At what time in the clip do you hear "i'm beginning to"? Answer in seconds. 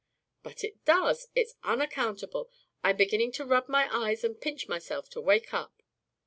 2.83-3.45